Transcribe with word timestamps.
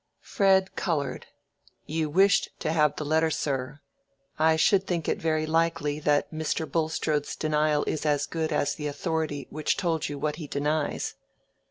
Fred 0.23 0.75
colored. 0.75 1.27
"You 1.85 2.09
wished 2.09 2.49
to 2.61 2.71
have 2.71 2.95
the 2.95 3.05
letter, 3.05 3.29
sir. 3.29 3.81
I 4.39 4.55
should 4.55 4.87
think 4.87 5.07
it 5.07 5.21
very 5.21 5.45
likely 5.45 5.99
that 5.99 6.33
Mr. 6.33 6.65
Bulstrode's 6.67 7.35
denial 7.35 7.83
is 7.83 8.03
as 8.03 8.25
good 8.25 8.51
as 8.51 8.73
the 8.73 8.87
authority 8.87 9.45
which 9.51 9.77
told 9.77 10.09
you 10.09 10.17
what 10.17 10.37
he 10.37 10.47
denies." 10.47 11.13